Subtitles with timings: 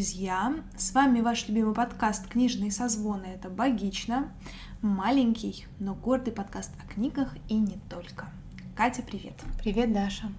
[0.00, 0.54] Друзья!
[0.78, 3.26] С вами ваш любимый подкаст «Книжные созвоны».
[3.26, 4.32] Это «Богично».
[4.80, 8.30] Маленький, но гордый подкаст о книгах и не только.
[8.74, 9.34] Катя, привет!
[9.58, 10.32] Привет, Даша!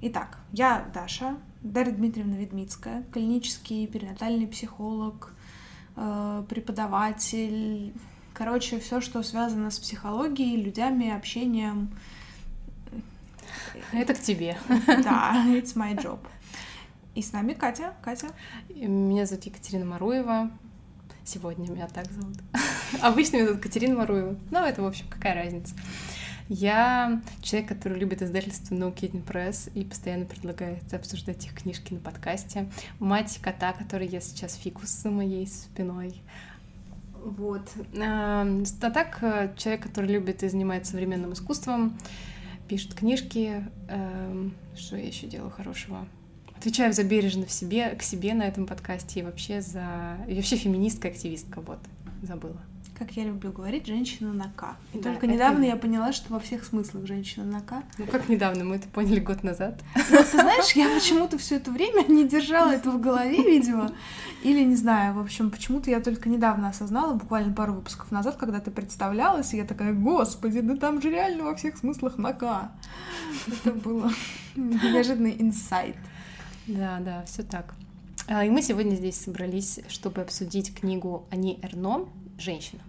[0.00, 5.32] Итак, я Даша, Дарья Дмитриевна Ведмицкая, клинический перинатальный психолог,
[5.94, 7.94] э, преподаватель,
[8.34, 11.96] короче, все, что связано с психологией, людьми, общением.
[13.92, 14.58] Это к тебе.
[14.68, 16.18] Да, it's my job.
[17.18, 17.94] И с нами Катя.
[18.00, 18.28] Катя.
[18.68, 20.52] Меня зовут Екатерина Маруева.
[21.24, 22.36] Сегодня меня так зовут.
[23.02, 24.36] Обычно меня зовут Катерина Маруева.
[24.52, 25.74] Ну, это, в общем, какая разница.
[26.48, 31.98] Я человек, который любит издательство No Kitten Press и постоянно предлагает обсуждать их книжки на
[31.98, 32.70] подкасте.
[33.00, 36.22] Мать кота, который я сейчас фикус за моей спиной.
[37.14, 37.68] Вот.
[38.00, 38.46] А
[38.78, 41.98] так, э, человек, который любит и занимается современным искусством,
[42.68, 43.64] пишет книжки.
[43.88, 46.06] Эм, что я еще делаю хорошего?
[46.58, 50.18] Отвечаю за бережно в себе, к себе на этом подкасте и вообще за...
[50.26, 51.78] И вообще феминистка, активистка, вот,
[52.20, 52.60] забыла.
[52.98, 54.76] Как я люблю говорить, женщина на К.
[54.92, 55.68] И да, только недавно это...
[55.68, 57.84] я поняла, что во всех смыслах женщина на К.
[57.96, 58.64] Ну как недавно?
[58.64, 59.80] Мы это поняли год назад.
[59.94, 63.92] Ну, ты знаешь, я почему-то все это время не держала это в голове, видимо.
[64.42, 68.58] Или не знаю, в общем, почему-то я только недавно осознала, буквально пару выпусков назад, когда
[68.58, 72.72] ты представлялась, и я такая, господи, да там же реально во всех смыслах на К.
[73.46, 74.10] Это было
[74.56, 75.94] неожиданный инсайт.
[76.68, 77.74] Да, да, все так.
[78.26, 82.06] А, и мы сегодня здесь собрались, чтобы обсудить книгу Ани Эрно
[82.38, 82.82] «Женщина».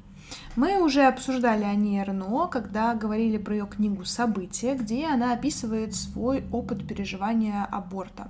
[0.58, 6.44] Мы уже обсуждали Ани Эрно, когда говорили про ее книгу «События», где она описывает свой
[6.52, 8.30] опыт переживания аборта.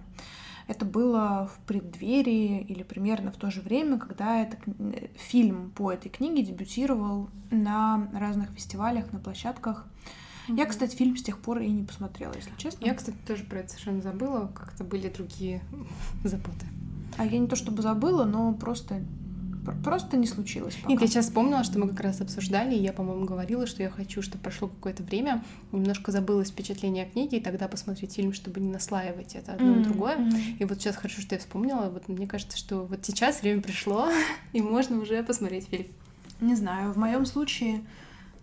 [0.68, 4.58] Это было в преддверии или примерно в то же время, когда это,
[5.18, 9.88] фильм по этой книге дебютировал на разных фестивалях, на площадках.
[10.56, 12.86] Я, кстати, фильм с тех пор и не посмотрела, если честно.
[12.86, 15.62] Я, кстати, тоже про это совершенно забыла, как-то были другие
[16.24, 16.66] заботы.
[17.18, 19.02] А я не то чтобы забыла, но просто
[19.84, 20.90] просто не случилось пока.
[20.90, 23.90] Нет, я сейчас вспомнила, что мы как раз обсуждали, и я, по-моему, говорила, что я
[23.90, 28.60] хочу, чтобы прошло какое-то время, немножко забылось впечатление о книге, и тогда посмотреть фильм, чтобы
[28.60, 29.82] не наслаивать это одно mm-hmm.
[29.82, 30.18] и другое.
[30.18, 30.58] Mm-hmm.
[30.60, 31.90] И вот сейчас хорошо, что я вспомнила.
[31.90, 34.10] Вот мне кажется, что вот сейчас время пришло,
[34.54, 35.88] и можно уже посмотреть фильм.
[36.42, 37.82] Не знаю, в моем случае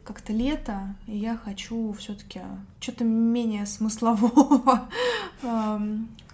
[0.07, 2.41] как-то лето, и я хочу все-таки
[2.81, 4.89] что-то менее смыслового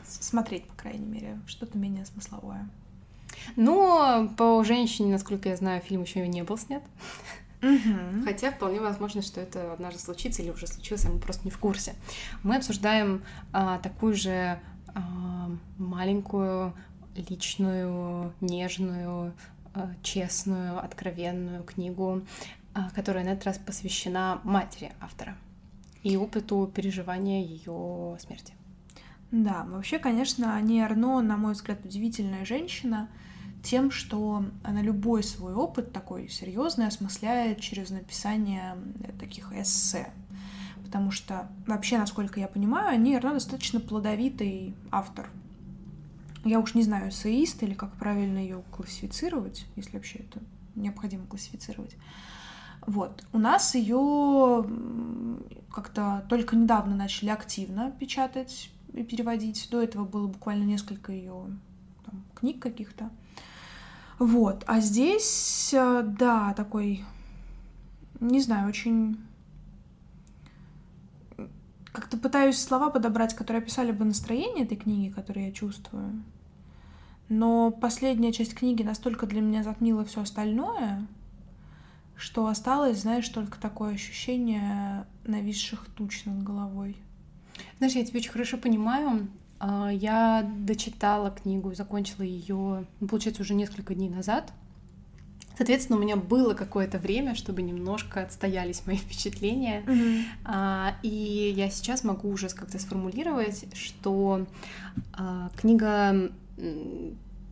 [0.05, 2.69] смотреть, по крайней мере, что-то менее смысловое.
[3.57, 6.83] Ну, по женщине, насколько я знаю, фильм еще не был снят.
[7.63, 8.25] Угу.
[8.25, 11.59] Хотя вполне возможно, что это однажды случится или уже случилось, а мы просто не в
[11.59, 11.95] курсе.
[12.43, 13.23] Мы обсуждаем
[13.53, 14.59] а, такую же
[14.95, 16.75] а, маленькую,
[17.15, 19.33] личную, нежную,
[19.75, 22.23] а, честную, откровенную книгу
[22.95, 25.37] которая на этот раз посвящена матери автора
[26.03, 28.55] и опыту переживания ее смерти.
[29.31, 33.09] Да, вообще, конечно, Ани Арно, на мой взгляд, удивительная женщина
[33.63, 38.77] тем, что она любой свой опыт такой серьезный осмысляет через написание
[39.19, 40.13] таких эссе.
[40.85, 45.31] Потому что вообще, насколько я понимаю, Ани Арно достаточно плодовитый автор.
[46.45, 50.41] Я уж не знаю, эссеист или как правильно ее классифицировать, если вообще это
[50.75, 51.97] необходимо классифицировать.
[52.87, 53.25] Вот.
[53.33, 54.67] У нас ее
[55.73, 59.69] как-то только недавно начали активно печатать и переводить.
[59.71, 61.47] До этого было буквально несколько ее
[62.35, 63.11] книг каких-то.
[64.19, 64.65] Вот.
[64.67, 67.05] А здесь, э, да, такой,
[68.21, 69.19] не знаю, очень...
[71.93, 76.23] Как-то пытаюсь слова подобрать, которые описали бы настроение этой книги, которую я чувствую.
[77.29, 81.07] Но последняя часть книги настолько для меня затмила все остальное,
[82.17, 86.97] что осталось, знаешь, только такое ощущение нависших туч над головой.
[87.79, 89.29] Знаешь, я тебя очень хорошо понимаю.
[89.59, 94.53] А, я дочитала книгу, закончила ее, ну, получается, уже несколько дней назад.
[95.57, 99.83] Соответственно, у меня было какое-то время, чтобы немножко отстоялись мои впечатления.
[99.87, 100.95] Mm-hmm.
[101.03, 104.47] И я сейчас могу уже как-то сформулировать, что
[105.13, 106.31] а, книга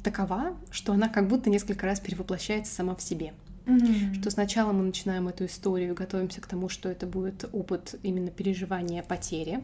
[0.02, 3.32] такова, что она как будто несколько раз перевоплощается сама в себе.
[3.66, 4.20] Mm-hmm.
[4.20, 9.02] Что сначала мы начинаем эту историю, готовимся к тому, что это будет опыт именно переживания
[9.02, 9.62] потери,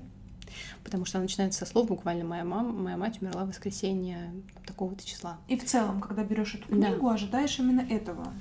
[0.84, 4.32] потому что она начинается со слов буквально моя мама, моя мать умерла в воскресенье
[4.66, 5.38] такого-то числа.
[5.48, 7.14] И в целом, когда берешь эту книгу, да.
[7.14, 8.32] ожидаешь именно этого.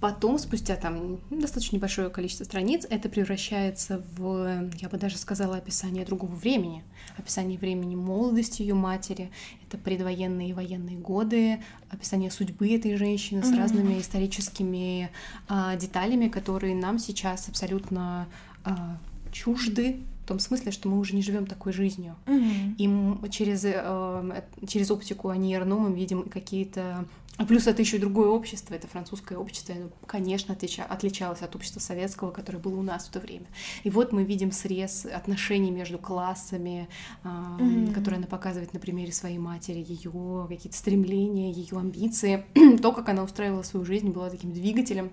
[0.00, 6.04] Потом, спустя там достаточно небольшое количество страниц, это превращается в, я бы даже сказала, описание
[6.04, 6.84] другого времени.
[7.16, 9.30] Описание времени молодости ее матери,
[9.66, 13.58] это предвоенные и военные годы, описание судьбы этой женщины с mm-hmm.
[13.58, 15.10] разными историческими
[15.48, 18.28] а, деталями, которые нам сейчас абсолютно
[18.64, 18.98] а,
[19.32, 22.16] чужды, в том смысле, что мы уже не живем такой жизнью.
[22.26, 22.74] Мгм.
[22.78, 27.04] И через, э, через оптику Ани Эрно мы видим какие-то...
[27.38, 31.54] А плюс это еще и другое общество, это французское общество, оно, конечно, отлича- отличалось от
[31.54, 33.46] общества советского, которое было у нас в то время.
[33.84, 36.88] И вот мы видим срез отношений между классами,
[37.24, 37.92] а, Мгм.
[37.92, 42.46] которые она показывает на примере своей матери, ее какие-то стремления, ее амбиции,
[42.82, 45.10] то, как она устраивала свою жизнь, была таким двигателем.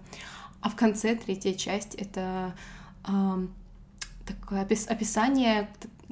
[0.62, 2.56] А в конце третья часть это
[3.04, 3.54] ам,
[4.26, 5.70] такое опис- описание,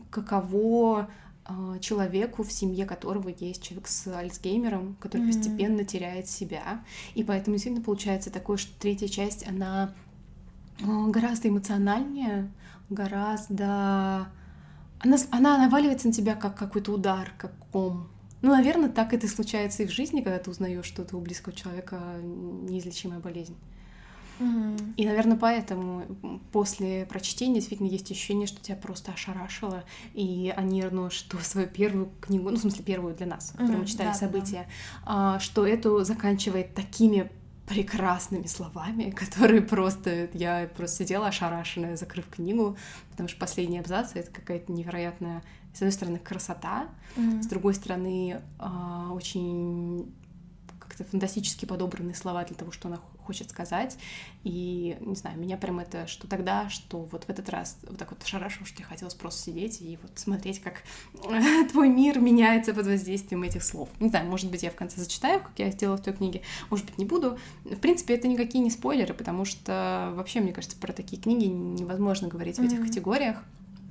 [0.09, 1.07] каково
[1.79, 5.31] человеку, в семье которого есть человек с Альцгеймером, который Мгм.
[5.31, 6.83] постепенно теряет себя.
[7.15, 9.93] И поэтому действительно получается такое, что третья часть, она
[10.83, 12.51] а, гораздо эмоциональнее,
[12.89, 14.31] гораздо...
[14.99, 18.07] Она, она наваливается на тебя как какой-то удар, как ком.
[18.41, 21.99] Ну, наверное, так это случается и в жизни, когда ты узнаешь, что у близкого человека
[22.21, 23.55] неизлечимая болезнь.
[24.97, 26.05] И, наверное, поэтому
[26.51, 29.83] после прочтения действительно есть ощущение, что тебя просто ошарашило.
[30.13, 33.85] И они, ну, что свою первую книгу, ну, в смысле, первую для нас, которую мы
[33.85, 34.27] читали да-да-да.
[34.27, 34.67] события,
[35.05, 37.29] а, что эту заканчивает такими
[37.67, 40.29] прекрасными словами, которые просто...
[40.33, 42.77] Я просто сидела ошарашенная, закрыв книгу,
[43.11, 47.43] потому что последний абзац— это какая-то невероятная, с одной стороны, красота, Мгм.
[47.43, 50.13] с другой стороны, а, очень
[50.79, 52.99] как-то фантастически подобранные слова для того, что она
[53.31, 53.97] хочет сказать.
[54.43, 58.11] И, не знаю, меня прям это, что тогда, что вот в этот раз вот так
[58.11, 60.83] вот шарашило, что я хотелось просто сидеть и вот смотреть, как
[61.71, 63.87] твой мир меняется под воздействием этих слов.
[64.01, 66.85] Не знаю, может быть, я в конце зачитаю, как я сделала в той книге, может
[66.85, 67.37] быть, не буду.
[67.63, 72.27] В принципе, это никакие не спойлеры, потому что вообще, мне кажется, про такие книги невозможно
[72.27, 73.37] говорить в этих категориях.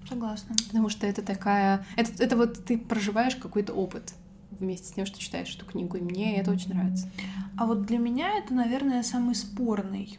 [0.07, 0.55] Согласна.
[0.67, 1.87] Потому что это такая...
[1.97, 4.13] Это, это вот ты проживаешь какой-то опыт
[4.59, 7.09] вместе с тем, что читаешь эту книгу, и мне это очень нравится.
[7.57, 10.19] А вот для меня это, наверное, самый спорный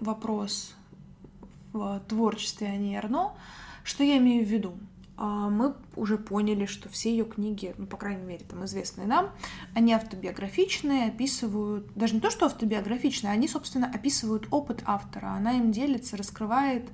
[0.00, 0.74] вопрос
[1.72, 3.32] в творчестве Ани Арно.
[3.84, 4.74] Что я имею в виду?
[5.16, 9.30] А, Мы уже поняли, что все ее книги, ну, по крайней мере, там известные нам,
[9.74, 15.28] они автобиографичные, описывают, даже не то, что автобиографичные, они, собственно, описывают опыт автора.
[15.28, 16.88] Она им делится, раскрывает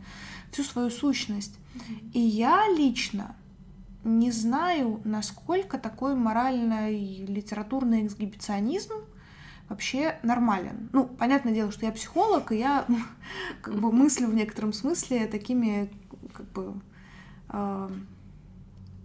[0.52, 1.56] всю свою сущность.
[2.12, 3.34] И я лично
[4.04, 8.94] не знаю, насколько такой моральный литературный эксгибиционизм
[9.68, 10.90] вообще нормален.
[10.92, 12.84] Ну, понятное дело, что я психолог, и я
[13.62, 15.90] как бы мыслю в некотором смысле такими
[16.32, 16.74] как бы
[17.48, 17.88] э,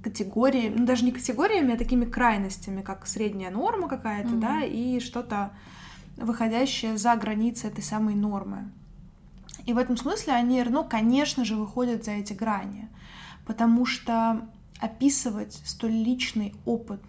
[0.01, 5.51] категориями, ну даже не категориями, а такими крайностями, как средняя норма какая-то, да, и что-то
[6.17, 8.71] выходящее за границы этой самой нормы.
[9.65, 12.89] И в этом смысле они, ну, конечно же, выходят за эти грани,
[13.45, 14.47] потому что
[14.79, 17.01] описывать столь личный опыт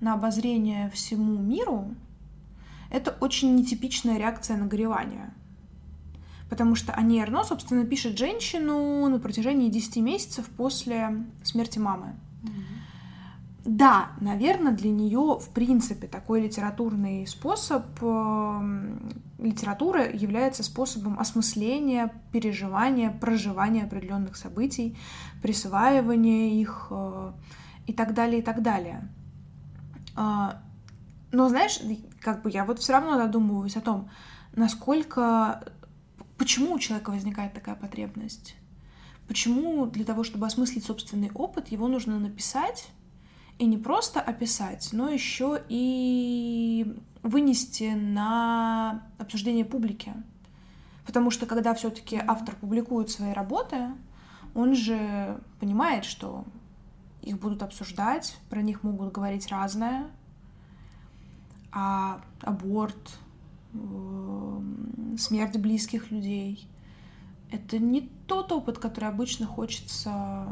[0.00, 1.94] на обозрение всему миру
[2.90, 5.32] это очень нетипичная реакция на горевание.
[6.48, 12.14] Потому что Ани Эрно, собственно, пишет женщину на протяжении 10 месяцев после смерти мамы.
[13.68, 18.96] Да, наверное, для нее, в принципе, такой литературный способ э,
[19.38, 24.96] литература является способом осмысления, переживания, проживания определенных событий,
[25.42, 27.32] присваивания их э,
[27.86, 29.06] и так далее, и так далее.
[30.16, 30.62] А,
[31.30, 31.78] но знаешь,
[32.22, 34.08] как бы я вот все равно задумываюсь о том,
[34.56, 35.62] насколько,
[36.38, 38.56] почему у человека возникает такая потребность,
[39.26, 42.88] почему для того, чтобы осмыслить собственный опыт, его нужно написать
[43.58, 50.12] и не просто описать, но еще и вынести на обсуждение публики.
[51.04, 53.88] Потому что когда все-таки автор публикует свои работы,
[54.54, 56.44] он же понимает, что
[57.22, 60.06] их будут обсуждать, про них могут говорить разное,
[61.72, 63.18] а аборт,
[65.16, 66.68] смерть близких людей
[67.50, 70.46] это не тот опыт, который обычно хочется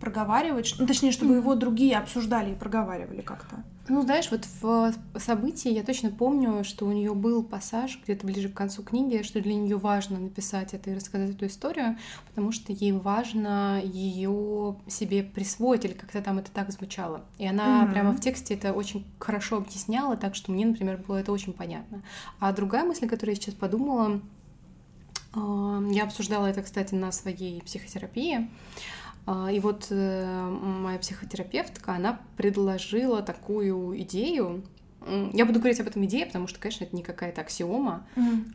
[0.00, 3.64] проговаривать, ну, точнее, чтобы его другие обсуждали и проговаривали как-то.
[3.88, 8.50] Ну, знаешь, вот в событии я точно помню, что у нее был пассаж где-то ближе
[8.50, 11.96] к концу книги, что для нее важно написать это и рассказать эту историю,
[12.28, 17.24] потому что ей важно ее себе присвоить, или как-то там это так звучало.
[17.38, 17.92] И она Мгм.
[17.92, 22.02] прямо в тексте это очень хорошо объясняла, так что мне, например, было это очень понятно.
[22.40, 24.20] А другая мысль, о которой я сейчас подумала,
[25.34, 28.48] э, я обсуждала это, кстати, на своей психотерапии.
[29.30, 34.64] А, И вот э, моя психотерапевтка, она предложила такую идею.
[35.34, 38.06] Я буду говорить об этом идее, потому что, конечно, это не какая-то аксиома,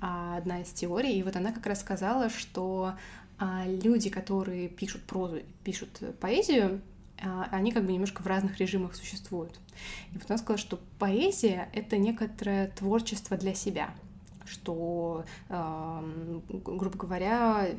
[0.02, 1.20] а одна из теорий.
[1.20, 2.94] И вот она как раз сказала, что
[3.38, 6.82] а, люди, которые пишут прозу, пишут поэзию,
[7.24, 9.60] а, они как бы немножко в разных режимах существуют.
[10.12, 13.92] И вот она сказала, что поэзия— это некоторое творчество для себя,
[14.46, 17.70] что, грубо говоря,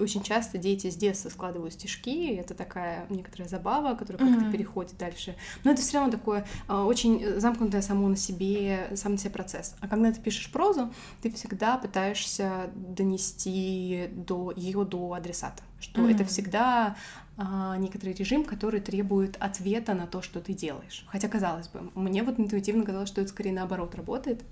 [0.00, 4.52] очень часто дети с детства складывают стишки, это такая некоторая забава, которая как-то mm-hmm.
[4.52, 5.36] переходит дальше.
[5.64, 9.74] Но это все равно такое а, очень замкнутое само на себе, сам на себе процесс.
[9.80, 16.14] А когда ты пишешь прозу, ты всегда пытаешься донести до ее до адресата, что mm-hmm.
[16.14, 16.96] это всегда
[17.36, 21.04] а, некоторый режим, который требует ответа на то, что ты делаешь.
[21.08, 24.42] Хотя, казалось бы, мне вот интуитивно казалось, что это скорее наоборот работает.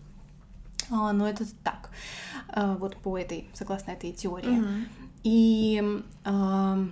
[0.91, 1.91] А, но это так,
[2.49, 4.61] а, вот по этой, согласно этой теории.
[4.61, 4.87] Mm-hmm.
[5.27, 5.83] И
[6.25, 6.87] э,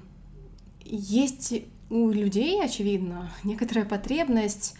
[0.85, 1.55] есть
[1.89, 4.75] у людей, очевидно, некоторая потребность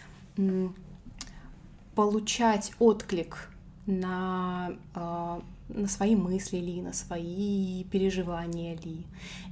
[1.95, 3.49] получать отклик
[3.85, 9.05] на, э, на свои мысли ли, на свои переживания ли.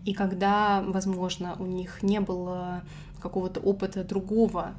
[0.04, 2.84] И когда, возможно, у них не было
[3.24, 4.76] какого-то опыта другого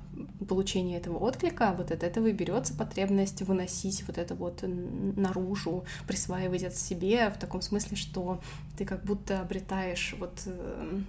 [0.47, 6.63] получения этого отклика, вот от этого и берется потребность выносить вот это вот наружу, присваивать
[6.63, 8.41] это себе в таком смысле, что
[8.77, 11.01] ты как будто обретаешь вот э,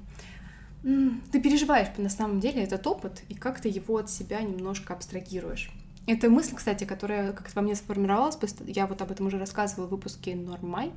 [1.32, 5.72] ты переживаешь на самом деле этот опыт и как то его от себя немножко абстрагируешь.
[6.08, 8.38] Это мысль, кстати, которая как-то во мне сформировалась,
[8.68, 10.92] я вот об этом уже рассказывала в выпуске Нормай,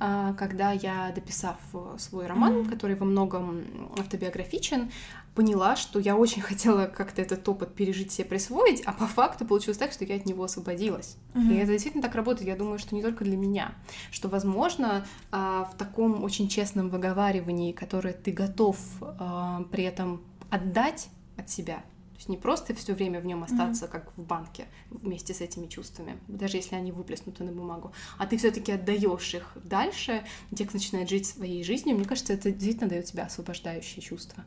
[0.00, 1.58] а, когда я, дописав
[1.98, 2.70] свой роман, mm-hmm.
[2.70, 3.64] который во многом
[3.98, 4.90] автобиографичен,
[5.38, 9.78] поняла, что я очень хотела как-то этот опыт пережить себе присвоить, а по факту получилось
[9.78, 11.16] так, что я от него освободилась.
[11.34, 11.54] Mm-hmm.
[11.54, 13.72] И это действительно так работает, я думаю, что не только для меня,
[14.10, 21.08] что, возможно, а, в таком очень честном выговаривании, которое ты готов а, при этом отдать
[21.36, 23.90] от себя, то есть не просто все время в нем остаться, mm-hmm.
[23.90, 28.38] как в банке, вместе с этими чувствами, даже если они выплеснуты на бумагу, а ты
[28.38, 31.94] все-таки отдаешь их дальше, текст начинает жить своей жизнью.
[31.94, 34.42] Мне кажется, это действительно дает тебе освобождающее чувство.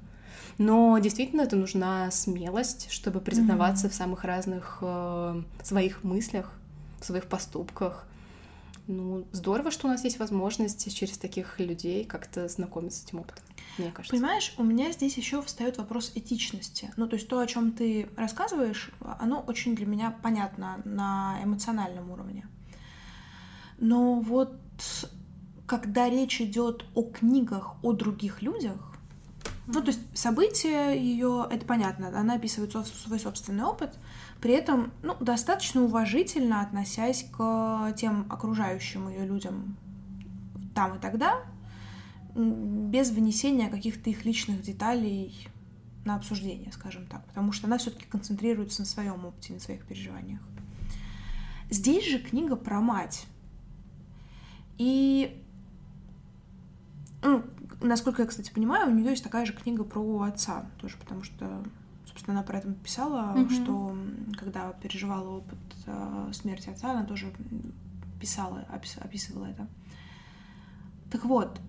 [0.57, 3.91] Но действительно это нужна смелость, чтобы признаваться mm-hmm.
[3.91, 6.51] в самых разных э, своих мыслях,
[6.99, 8.05] в своих поступках,
[8.87, 13.43] ну, здорово, что у нас есть возможность через таких людей как-то знакомиться с этим опытом,
[13.77, 14.15] мне кажется.
[14.15, 16.91] Понимаешь, у меня здесь еще встает вопрос этичности.
[16.97, 22.11] Ну, то есть то, о чем ты рассказываешь, оно очень для меня понятно на эмоциональном
[22.11, 22.47] уровне.
[23.77, 24.59] Но вот
[25.65, 28.90] когда речь идет о книгах о других людях,
[29.73, 33.97] ну, то есть события ее, это понятно, она описывает свой собственный опыт,
[34.39, 39.77] при этом ну, достаточно уважительно относясь к тем окружающим ее людям
[40.73, 41.41] там и тогда,
[42.35, 45.47] без вынесения каких-то их личных деталей
[46.05, 50.39] на обсуждение, скажем так, потому что она все-таки концентрируется на своем опыте, на своих переживаниях.
[51.69, 53.25] Здесь же книга про мать.
[54.77, 55.41] И
[57.23, 57.43] ну,
[57.81, 61.63] насколько я, кстати, понимаю, у нее есть такая же книга про отца, тоже потому что
[62.11, 63.63] собственно, она про это писала, mm-hmm.
[63.63, 63.97] что
[64.37, 67.31] когда переживала опыт э, смерти отца, она тоже
[68.19, 69.67] писала, опис, описывала это.
[71.09, 71.59] Так вот,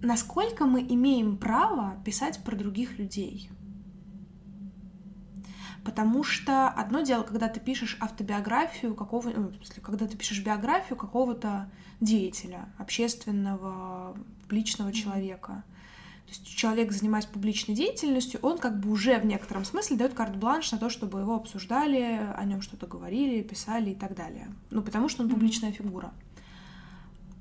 [0.00, 3.50] насколько мы имеем право писать про других людей?
[5.84, 11.70] Потому что одно дело, когда ты пишешь автобиографию какого, ну, когда ты пишешь биографию какого-то
[12.00, 15.64] деятеля, общественного, публичного человека.
[16.26, 20.72] То есть человек, занимаясь публичной деятельностью, он как бы уже в некотором смысле дает карт-бланш
[20.72, 24.48] на то, чтобы его обсуждали, о нем что-то говорили, писали и так далее.
[24.70, 26.12] Ну, потому что он публичная фигура.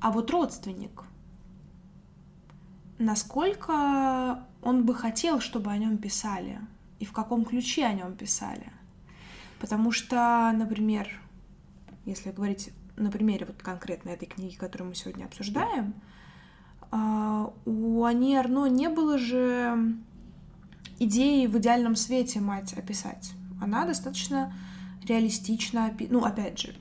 [0.02, 1.04] А вот родственник,
[3.00, 6.60] насколько он бы хотел, чтобы о нем писали,
[7.00, 8.72] и в каком ключе о нем писали.
[9.60, 11.10] Потому что, например,
[12.06, 15.94] если говорить на примере вот конкретно этой книги, которую мы сегодня обсуждаем,
[16.92, 19.96] а, у Ани Арно не было же
[21.00, 23.34] идеи в идеальном свете мать описать.
[23.62, 24.54] Она достаточно
[25.06, 26.76] реалистично, ну, опять же,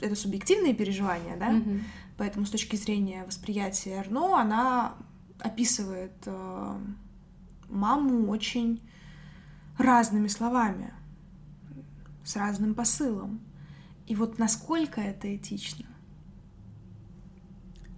[0.00, 1.80] это субъективные переживания, да, mm-hmm.
[2.18, 4.94] поэтому с точки зрения восприятия Арно она
[5.40, 6.78] описывает э,
[7.68, 8.80] маму очень
[9.78, 10.92] разными словами,
[12.24, 13.40] с разным посылом.
[14.06, 15.86] И вот насколько это этично?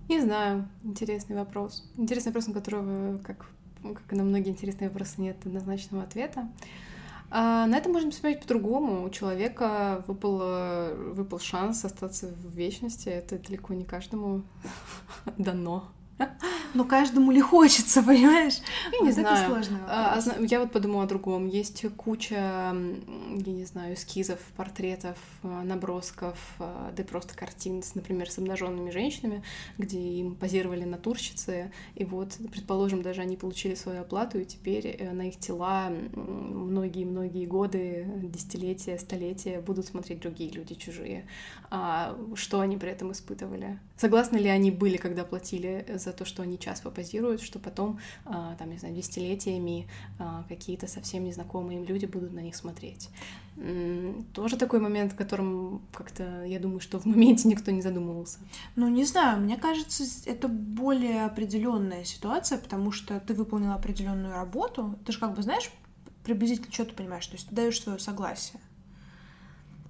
[0.08, 1.90] Не знаю, интересный вопрос.
[1.96, 3.50] Интересный вопрос, на которого, как,
[3.82, 6.48] как и на многие интересные вопросы, нет однозначного ответа.
[7.28, 9.04] А на это можно посмотреть по-другому.
[9.04, 13.08] У человека выпал, выпал шанс остаться в вечности.
[13.08, 14.44] Это далеко не каждому
[15.36, 15.90] дано.
[16.74, 18.58] Но каждому ли хочется, понимаешь?
[18.92, 19.36] Я не вот знаю.
[19.36, 19.80] Это сложно.
[19.88, 21.46] А, а, я вот подумала о другом.
[21.46, 28.30] Есть куча, я не знаю, эскизов, портретов, а, набросков, а, да и просто картин, например,
[28.30, 29.42] с обнаженными женщинами,
[29.78, 35.12] где им позировали натурщицы, и вот, предположим, даже они получили свою оплату, и теперь э,
[35.12, 41.26] на их тела многие-многие годы, десятилетия, столетия будут смотреть другие люди, чужие.
[41.70, 43.78] А что они при этом испытывали?
[43.96, 48.54] Согласны ли они были, когда платили за то, что они час попозируют, что потом, а,
[48.56, 53.10] там, не знаю, десятилетиями а, какие-то совсем незнакомые им люди будут на них смотреть.
[54.34, 58.38] Тоже такой момент, о котором как-то, я думаю, что в моменте никто не задумывался.
[58.74, 64.98] Ну, не знаю, мне кажется, это более определенная ситуация, потому что ты выполнила определенную работу,
[65.06, 65.70] ты же как бы знаешь
[66.22, 68.60] приблизительно, что ты понимаешь, то есть ты даешь свое согласие.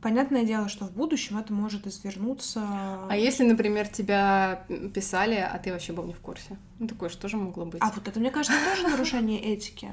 [0.07, 2.63] Понятное дело, что в будущем это может извернуться.
[3.11, 6.57] А если, например, тебя писали, а ты вообще был не в курсе?
[6.79, 7.83] Ну, такое что же могло быть?
[7.83, 9.91] А вот это, мне кажется, тоже нарушение этики.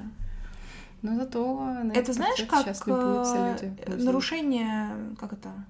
[1.01, 5.65] Но зато на это знаешь, как э, нарушение, как это,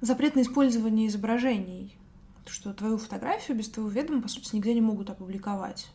[0.00, 1.98] запрет на использование изображений,
[2.46, 5.88] что твою фотографию без твоего ведома, по сути, нигде не могут опубликовать.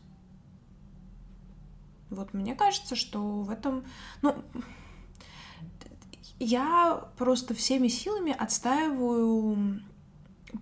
[2.09, 3.85] Вот мне кажется, что в этом,
[4.21, 4.43] ну,
[6.39, 9.81] я просто всеми силами отстаиваю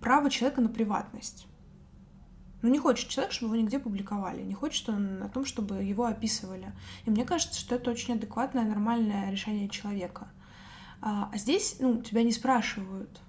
[0.00, 1.46] право человека на приватность.
[2.62, 6.04] Ну, не хочет человек, чтобы его нигде публиковали, не хочет он о том, чтобы его
[6.06, 6.72] описывали.
[7.04, 10.28] И мне кажется, что это очень адекватное, нормальное решение человека.
[11.00, 13.20] А, а здесь, ну, тебя не спрашивают.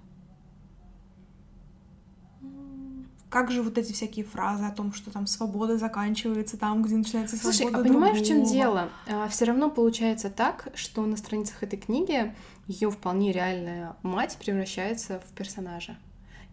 [3.28, 7.36] Как же вот эти всякие фразы о том, что там свобода заканчивается там, где начинается
[7.36, 8.88] свобода Слушай, а понимаешь, в чем дело?
[9.06, 12.34] А, Все равно получается так, что на страницах этой книги
[12.66, 15.98] ее вполне реальная мать превращается в персонажа.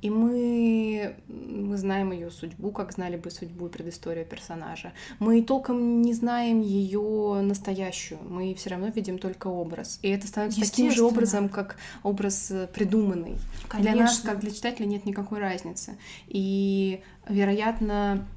[0.02, 4.94] И мы, мы знаем ее судьбу, как знали бы судьбу и предысторию персонажа.
[5.20, 10.00] Мы толком не знаем ее настоящую, мы все равно видим только образ.
[10.04, 13.38] И это становится таким же образом, как образ придуманный.
[13.68, 13.94] Конечно.
[13.94, 15.98] Для нас, как для читателя, нет никакой разницы.
[16.28, 18.28] И, вероятно,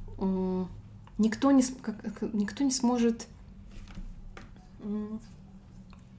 [1.18, 1.64] никто не,
[2.32, 3.26] никто не сможет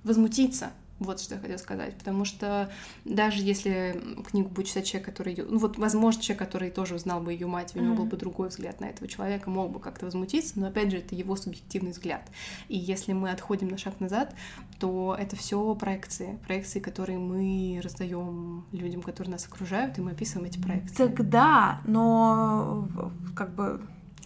[0.04, 1.98] возмутиться вот что я хотела сказать.
[1.98, 2.72] Потому что
[3.06, 5.36] даже если книгу будет читать человек, который...
[5.36, 7.98] Ну вот, возможно, человек, который тоже узнал бы ее мать, у него mm-hmm.
[7.98, 11.16] был бы другой взгляд на этого человека, мог бы как-то возмутиться, но опять же, это
[11.16, 12.30] его субъективный взгляд.
[12.68, 14.36] И если мы отходим на шаг назад,
[14.80, 16.38] то это все проекции.
[16.46, 20.96] Проекции, которые мы раздаем людям, которые нас окружают, и мы описываем эти проекции.
[20.96, 22.88] Тогда, но
[23.36, 23.82] как бы...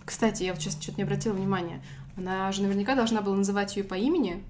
[0.06, 1.82] Кстати, я вот сейчас что-то не обратила внимания.
[2.18, 4.44] Она же наверняка должна была называть ее по имени,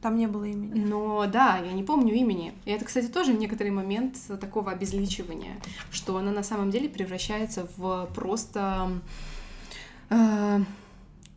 [0.00, 0.84] там не было имени.
[0.84, 2.54] Но да, я не помню имени.
[2.64, 5.56] И это, кстати, тоже некоторый момент такого обезличивания,
[5.90, 9.00] что она на самом деле превращается в просто...
[10.10, 10.60] Э,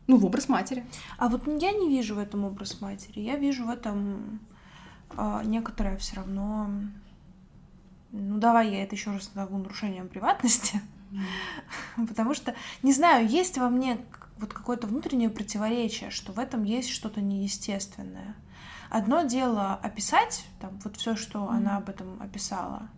[0.08, 0.86] ну, в образ матери.
[1.17, 3.22] А вот я не вижу в этом образ матери.
[3.22, 4.39] Я вижу в этом
[5.12, 6.69] э, некоторое все равно...
[8.12, 10.82] Ну, давай я это еще раз назову нарушением приватности.
[11.95, 14.00] Потому что, не знаю, есть во мне
[14.38, 18.36] вот какое-то внутреннее противоречие, что в этом есть что-то неестественное.
[18.89, 21.56] Одно дело описать, там, вот все, что mm-hmm.
[21.56, 22.89] она об этом описала,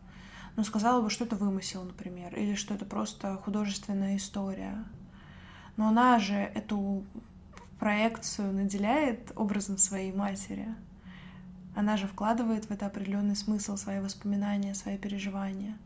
[0.56, 4.86] но сказала бы, что это вымысел, например, или что это просто художественная история.
[5.75, 7.04] Но она же эту
[7.80, 10.67] проекцию наделяет образом своей матери.
[11.75, 15.77] Она же вкладывает в это определенный смысл, свои воспоминания, свои переживания.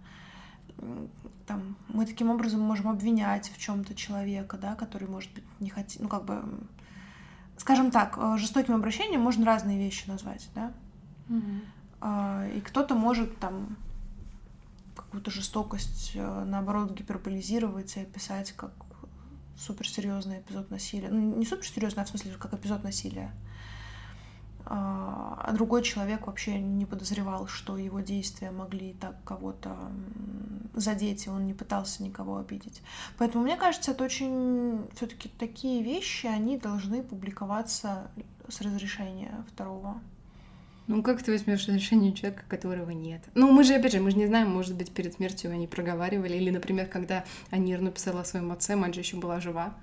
[1.47, 6.01] Там, мы таким образом можем обвинять в чем-то человека, да, который, может быть, не хотит,
[6.01, 6.43] ну, как бы
[7.57, 10.71] скажем так, э, жестоким обращением можно разные вещи назвать, да?
[11.29, 12.57] Mm-hmm.
[12.57, 13.77] И кто-то может там
[14.95, 18.71] какую-то жестокость, э, наоборот, гиперболизировать и описать как
[19.57, 21.09] суперсерьезный эпизод насилия.
[21.09, 23.31] Ну, не суперсерьезный, а в смысле как эпизод насилия.
[25.45, 29.77] А, другой человек вообще не подозревал, что его действия могли так кого-то
[30.73, 32.81] задеть, и он не пытался никого обидеть.
[33.19, 38.09] Поэтому мне кажется, это очень все-таки такие вещи, они должны публиковаться
[38.49, 40.01] с разрешения второго
[40.87, 43.21] ну, как ты возьмешь решение человека, которого нет?
[43.33, 46.35] Ну, мы же, опять же, мы же не знаем, может быть, перед смертью они проговаривали.
[46.35, 49.73] Или, например, когда Анир написала о своем отце, мать же еще была жива.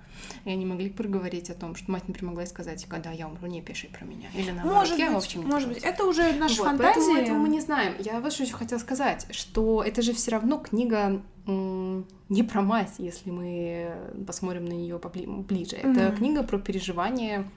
[0.45, 3.63] И они могли проговорить о том, что мать, например, могла сказать, когда я умру, не
[3.63, 4.29] пиши про меня.
[4.35, 6.95] Или наоборот, может я, быть, в общем, Может быть, это уже наша вот, фантазия.
[6.95, 7.95] Поэтому этого мы не знаем.
[7.99, 12.93] Я вот что еще хотела сказать, что это же все равно книга не про мать,
[12.99, 13.93] если мы
[14.25, 15.75] посмотрим на нее поближе.
[15.75, 16.17] Это mm-hmm.
[16.17, 17.51] книга про переживание,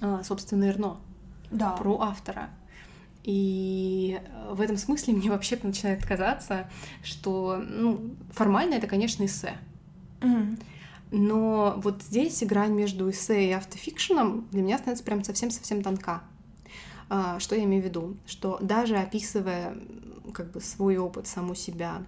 [0.00, 0.96] а, собственно, Эрно
[1.50, 1.72] да.
[1.72, 2.50] про автора.
[3.24, 6.68] И в этом смысле мне вообще начинает казаться,
[7.02, 9.58] что ну, формально это, конечно, эссе.
[10.20, 10.62] Mm-hmm.
[11.10, 16.22] Но вот здесь грань между эссе и автофикшеном для меня становится прям совсем-совсем тонка.
[17.08, 18.16] А, что я имею в виду?
[18.26, 19.74] Что даже описывая
[20.34, 22.02] как бы свой опыт, саму себя,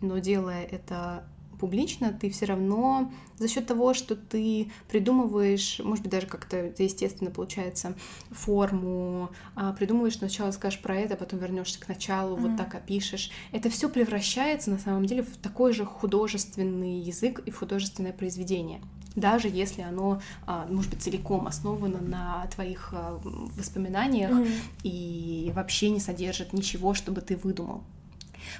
[0.00, 1.24] но делая это
[1.58, 6.82] публично, ты все равно за счет того, что ты придумываешь, может быть, даже как-то это
[6.82, 7.94] естественно получается,
[8.30, 12.40] форму, а, придумываешь сначала скажешь про это, потом вернешься к началу, mm-hmm.
[12.40, 13.30] вот так опишешь.
[13.52, 18.80] Это все превращается на самом деле в такой же художественный язык и в художественное произведение
[19.16, 24.60] даже если оно, а, может быть, целиком основано на твоих а, воспоминаниях mm-hmm.
[24.84, 27.82] и вообще не содержит ничего, чтобы ты выдумал.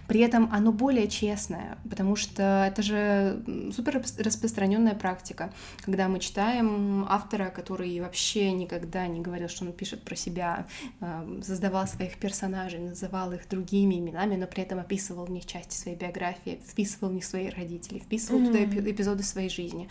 [0.06, 3.42] При этом оно более честное, потому что это же
[3.74, 5.52] супер распространенная практика,
[5.84, 10.66] когда мы читаем автора, который вообще никогда не говорил, что он пишет про себя,
[11.00, 15.74] э, создавал своих персонажей, называл их другими именами, но при этом описывал в них части
[15.74, 18.70] своей биографии, вписывал в них своих родителей, вписывал mm-hmm.
[18.70, 19.88] туда эпизоды своей жизни.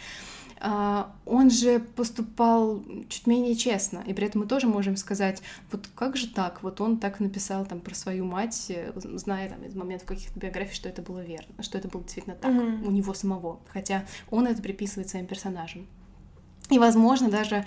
[0.59, 5.41] А, он же поступал чуть менее честно, и при этом мы тоже можем сказать,
[5.71, 9.63] вот как же так, вот он так написал там про свою мать, э, зная там
[9.63, 12.85] из моментов каких-то биографий, что это было верно, что это было действительно так mm-hmm.
[12.85, 15.87] у него самого, хотя он это приписывает своим персонажам.
[16.69, 17.63] И, возможно, даже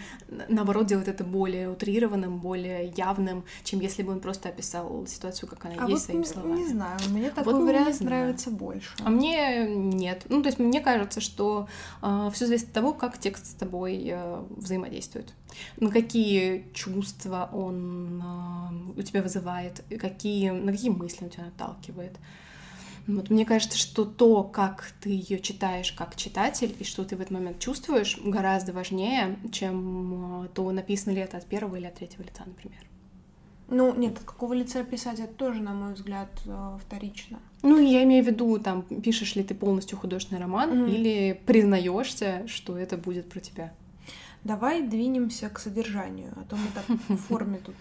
[0.49, 5.65] наоборот делать это более утрированным, более явным, чем если бы он просто описал ситуацию, как
[5.67, 6.61] она а есть, вот своими словами.
[6.61, 8.91] Не знаю, мне такой вот вариант нравится больше.
[9.05, 10.25] А мне нет.
[10.29, 13.55] Ну, то есть мне кажется, что э, а, все зависит от того, как текст с
[13.55, 15.33] тобой э, взаимодействует.
[15.79, 18.23] На какие чувства он
[18.97, 22.17] э, у тебя вызывает, какие, на какие мысли он тебя наталкивает.
[23.09, 27.21] Вот мне кажется, что то, как ты ее читаешь как читатель и что ты в
[27.21, 31.95] этот момент чувствуешь, гораздо важнее, чем э, то, написано ли это от первого или от
[31.95, 32.81] третьего лица, например.
[33.71, 37.39] Ну, нет, от какого лица писать, это тоже, на мой взгляд, э, вторично.
[37.63, 40.95] Ну, я имею в виду, там, пишешь ли ты полностью художественный роман mm.
[40.95, 43.73] или признаешься, что это будет про тебя.
[44.45, 47.75] Давай двинемся к содержанию, а то мы так в форме тут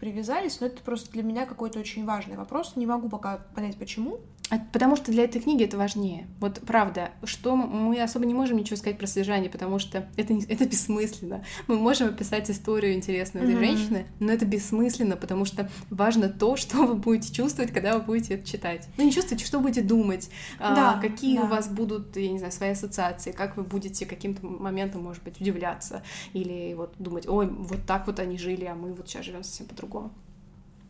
[0.00, 2.76] привязались, но это просто для меня какой-то очень важный вопрос.
[2.76, 4.20] Не могу пока понять, почему.
[4.48, 6.28] А, потому что для этой книги это важнее.
[6.38, 10.66] Вот правда, что мы особо не можем ничего сказать про содержание, потому что это, это
[10.66, 11.44] бессмысленно.
[11.66, 13.66] Мы можем описать историю интересную этой mm-hmm.
[13.66, 18.34] женщины, но это бессмысленно, потому что важно то, что вы будете чувствовать, когда вы будете
[18.34, 18.88] это читать.
[18.96, 21.44] Ну, не чувствуйте, что будете думать, а, да, а, какие да.
[21.44, 25.40] у вас будут, я не знаю, свои ассоциации, как вы будете каким-то моментом, может быть,
[25.40, 26.02] удивляться,
[26.34, 29.66] или вот думать, ой, вот так вот они жили, а мы вот сейчас живем совсем
[29.66, 30.12] по-другому.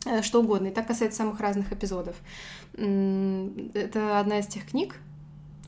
[0.06, 0.68] Э, что угодно.
[0.68, 2.16] И так касается самых разных эпизодов.
[2.74, 5.00] Это одна из тех книг,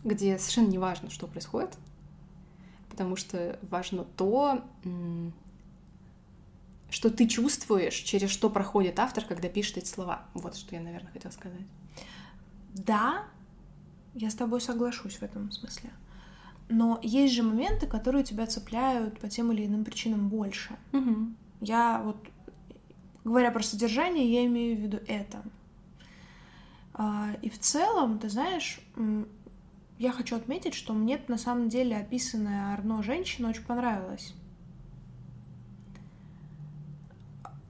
[0.04, 1.76] где совершенно не важно, что происходит,
[2.88, 4.64] потому что важно то,
[6.90, 10.22] что ты чувствуешь, через что проходит автор, когда пишет эти слова.
[10.34, 11.66] Вот что я, наверное, хотела сказать.
[12.74, 13.24] Да,
[14.14, 15.90] я с тобой соглашусь в этом смысле.
[16.68, 20.76] Но есть же моменты, которые тебя цепляют по тем или иным причинам больше.
[20.92, 21.32] Угу.
[21.62, 22.16] Я вот
[23.28, 25.42] Говоря про содержание, я имею в виду это.
[26.94, 28.80] А, и в целом, ты знаешь,
[29.98, 34.32] я хочу отметить, что мне на самом деле описанная Арно женщина очень понравилась.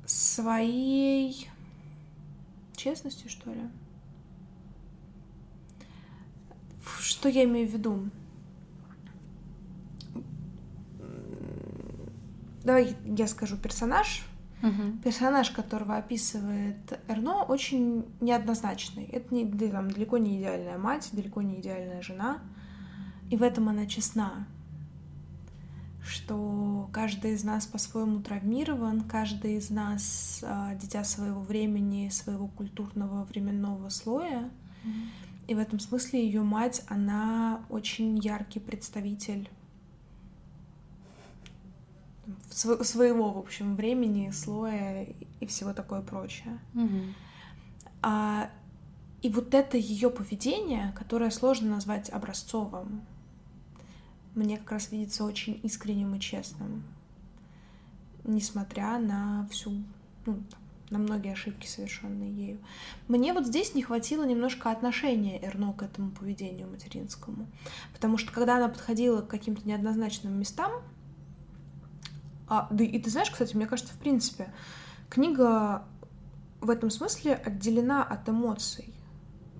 [0.06, 1.50] Своей
[2.76, 3.62] честностью, что ли?
[7.00, 8.08] Что я имею в виду?
[12.62, 14.27] Давай я скажу персонаж,
[14.62, 14.98] Угу.
[15.04, 19.04] Персонаж, которого описывает Эрно, очень неоднозначный.
[19.04, 22.38] Это не, там, далеко не идеальная мать, далеко не идеальная жена.
[23.30, 24.46] И в этом она честна.
[26.02, 33.24] Что каждый из нас по-своему травмирован, каждый из нас а, дитя своего времени, своего культурного
[33.24, 34.50] временного слоя.
[34.84, 34.90] mm
[35.48, 39.48] И в этом смысле ее мать, она очень яркий представитель
[42.50, 45.06] своего, в общем, времени, слоя
[45.40, 46.58] и всего такое прочее.
[46.74, 47.12] Mm-hmm.
[48.02, 48.50] А,
[49.22, 53.02] и вот это ее поведение, которое сложно назвать образцовым,
[54.34, 56.84] мне как раз видится очень искренним и честным,
[58.24, 59.72] несмотря на всю,
[60.26, 60.38] ну,
[60.90, 62.58] на многие ошибки, совершенные ею.
[63.08, 67.46] Мне вот здесь не хватило немножко отношения Эрно к этому поведению материнскому,
[67.92, 70.70] потому что когда она подходила к каким-то неоднозначным местам,
[72.48, 74.52] а, да и ты знаешь, кстати, мне кажется, в принципе,
[75.08, 75.84] книга
[76.60, 78.92] в этом смысле отделена от эмоций.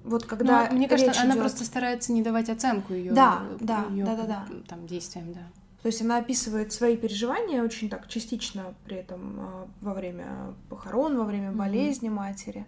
[0.05, 1.41] Вот когда ну, мне кажется, она идет...
[1.41, 5.41] просто старается не давать оценку ее, да, да, её, да, да, да, там действиям, да.
[5.83, 11.17] То есть она описывает свои переживания очень так частично при этом а, во время похорон,
[11.17, 12.13] во время болезни mm-hmm.
[12.13, 12.67] матери.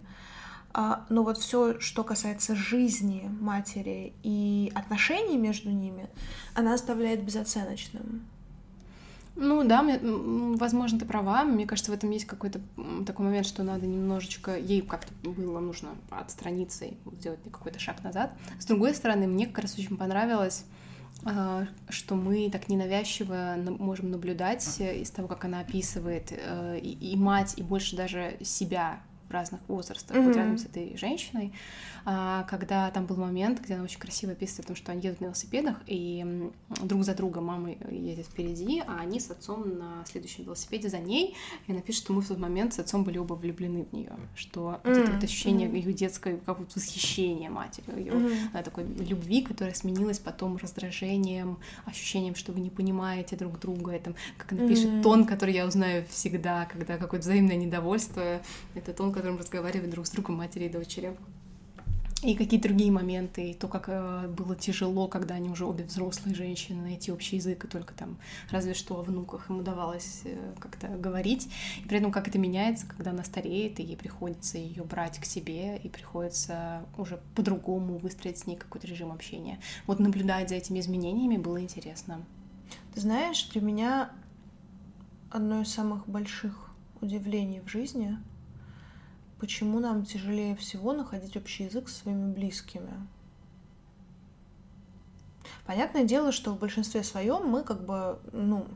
[0.73, 6.09] А, но вот все, что касается жизни матери и отношений между ними,
[6.55, 8.25] она оставляет безоценочным.
[9.35, 11.43] Ну да, мне, возможно, ты права.
[11.43, 12.59] Мне кажется, в этом есть какой-то
[13.05, 14.57] такой момент, что надо немножечко...
[14.57, 18.33] Ей как-то было нужно отстраниться и сделать какой-то шаг назад.
[18.59, 20.65] С другой стороны, мне как раз очень понравилось
[21.23, 27.15] а, что мы так ненавязчиво можем наблюдать из того, как она описывает э, и, и
[27.15, 30.25] мать, и больше даже себя в разных возрастах, mm-hmm.
[30.25, 31.53] вот рядом с этой женщиной,
[32.03, 35.21] а, когда там был момент, где она очень красиво описывает о том, что они едут
[35.21, 40.43] на велосипедах, и друг за другом мама едет впереди, а они с отцом на следующем
[40.43, 41.35] велосипеде за ней,
[41.67, 44.11] и она пишет, что мы в тот момент с отцом были оба влюблены в нее,
[44.35, 44.89] что mm-hmm.
[44.89, 45.77] вот это вот ощущение mm-hmm.
[45.77, 48.63] ее детское какого-то восхищения матерью, ее mm-hmm.
[48.63, 54.51] такой любви, которая сменилась потом раздражением, ощущением, что вы не понимаете друг друга, это, как
[54.51, 55.01] она пишет, mm-hmm.
[55.03, 58.41] тон, который я узнаю всегда, когда какое-то взаимное недовольство,
[58.75, 61.15] это тон, которым разговаривают друг с другом матери и дочери
[62.23, 66.35] и какие другие моменты, и то, как э, было тяжело, когда они уже обе взрослые
[66.35, 68.19] женщины, найти общий язык, и только там
[68.51, 71.49] разве что о внуках им удавалось э, как-то говорить,
[71.83, 75.25] и при этом как это меняется, когда она стареет, и ей приходится ее брать к
[75.25, 79.59] себе, и приходится уже по-другому выстроить с ней какой-то режим общения.
[79.87, 82.23] Вот наблюдать за этими изменениями было интересно.
[82.93, 84.11] Ты знаешь, для меня
[85.31, 86.69] одно из самых больших
[87.01, 88.19] удивлений в жизни—
[89.41, 92.91] почему нам тяжелее всего находить общий язык с своими близкими.
[95.65, 98.67] Понятное дело, что в большинстве своем мы как бы, ну,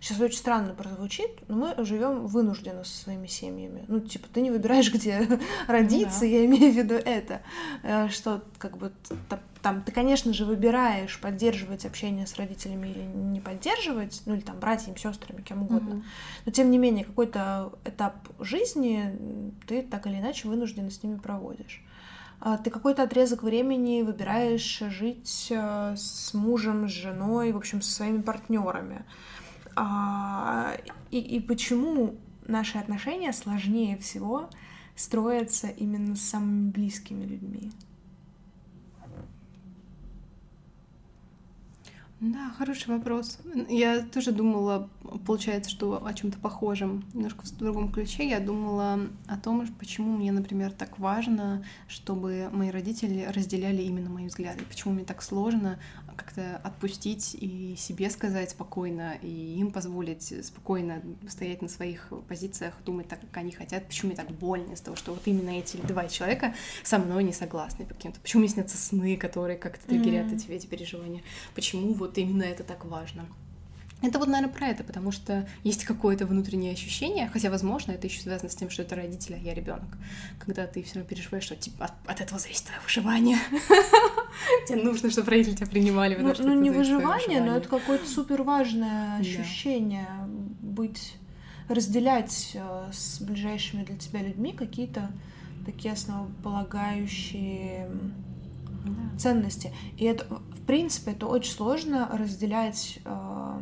[0.00, 3.84] сейчас очень странно прозвучит, но мы живем вынужденно со своими семьями.
[3.86, 5.28] Ну, типа, ты не выбираешь, где
[5.68, 6.26] родиться, да.
[6.26, 7.42] я имею в виду это,
[7.84, 8.92] э, что как бы
[9.62, 14.58] там ты, конечно же, выбираешь поддерживать общение с родителями или не поддерживать, ну или там
[14.58, 15.94] братьями, сестрами, кем угодно.
[15.94, 16.04] Mm-hmm.
[16.46, 21.82] Но тем не менее, какой-то этап жизни ты так или иначе вынужденно с ними проводишь.
[22.40, 27.92] А ты какой-то отрезок времени выбираешь жить э, с мужем, с женой, в общем, со
[27.92, 29.04] своими партнерами.
[29.74, 30.76] А,
[31.10, 32.14] и, и почему
[32.46, 34.50] наши отношения сложнее всего
[34.94, 37.72] строятся именно с самыми близкими людьми?
[42.20, 43.38] Да, хороший вопрос.
[43.68, 44.88] Я тоже думала,
[45.24, 48.28] получается, что о чем-то похожем, немножко в другом ключе.
[48.28, 54.26] Я думала о том, почему мне, например, так важно, чтобы мои родители разделяли именно мои
[54.26, 54.64] взгляды.
[54.68, 55.78] Почему мне так сложно
[56.18, 63.08] как-то отпустить и себе сказать спокойно, и им позволить спокойно стоять на своих позициях, думать
[63.08, 63.86] так, как они хотят.
[63.86, 67.32] Почему мне так больно из того, что вот именно эти два человека со мной не
[67.32, 68.20] согласны по каким-то.
[68.20, 70.36] Почему мне снятся сны, которые как-то триггерят mm-hmm.
[70.36, 71.22] эти, эти переживания.
[71.54, 73.26] Почему вот именно это так важно.
[74.00, 78.20] Это вот, наверное, про это, потому что есть какое-то внутреннее ощущение, хотя, возможно, это еще
[78.20, 79.98] связано с тем, что это родители, а я ребенок.
[80.38, 83.38] Когда ты все равно переживаешь, что типа, от, от этого зависит твое выживание.
[84.68, 86.16] Тебе нужно, чтобы родители тебя принимали.
[86.16, 90.06] Ну, ну не выживание, но это какое-то супер важное ощущение
[90.60, 91.16] быть,
[91.68, 95.10] разделять э, с ближайшими для тебя людьми какие-то
[95.66, 97.90] такие основополагающие
[99.18, 99.72] ценности.
[99.96, 103.60] И это, в принципе, это очень сложно разделять э,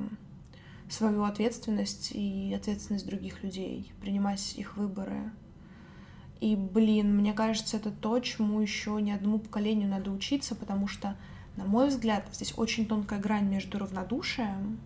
[0.88, 5.30] свою ответственность и ответственность других людей, принимать их выборы.
[6.40, 11.16] И, блин, мне кажется, это то, чему еще ни одному поколению надо учиться, потому что,
[11.56, 14.78] на мой взгляд, здесь очень тонкая грань между равнодушием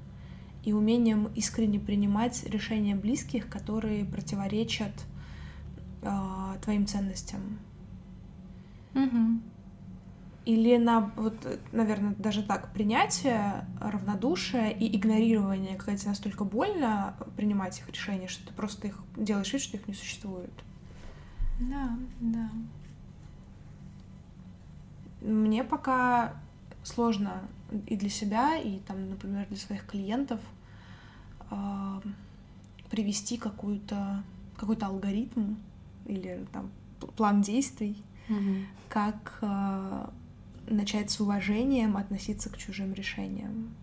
[0.65, 4.93] и умением искренне принимать решения близких, которые противоречат
[6.03, 6.11] э,
[6.63, 7.59] твоим ценностям.
[8.95, 9.41] Угу
[10.45, 11.35] или на вот,
[11.73, 18.47] наверное, даже так принятие, равнодушие и игнорирование, когда тебе настолько больно принимать их решения, что
[18.47, 20.53] ты просто их делаешь вид, что их не существует.
[21.61, 22.51] Да, да.
[25.21, 26.35] Мне пока
[26.83, 27.43] сложно
[27.87, 30.41] и для себя, и там, например, для своих клиентов
[31.51, 32.01] э,
[32.91, 34.23] привести какую-то
[34.57, 35.55] какой-то алгоритм
[36.07, 36.71] или там
[37.17, 38.65] план действий, mm-hmm.
[38.89, 40.09] как э,
[40.71, 43.75] начать с уважением относиться к чужим решениям.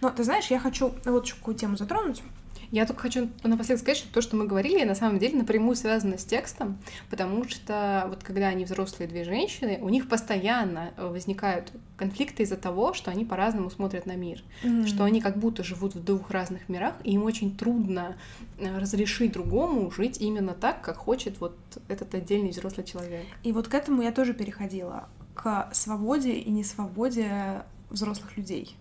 [0.00, 2.22] Но ты знаешь, я хочу вот еще какую тему затронуть.
[2.70, 6.18] Я только хочу напоследок сказать, что то, что мы говорили, на самом деле напрямую связано
[6.18, 12.42] с текстом, потому что вот когда они взрослые две женщины, у них постоянно возникают конфликты
[12.42, 14.86] из-за того, что они по-разному смотрят на мир, mm-hmm.
[14.86, 18.16] что они как будто живут в двух разных мирах, и им очень трудно
[18.58, 21.56] э, разрешить другому жить именно так, как хочет вот
[21.88, 23.24] этот отдельный взрослый человек.
[23.44, 25.08] И вот к этому я тоже переходила
[25.38, 28.76] к свободе и несвободе взрослых людей.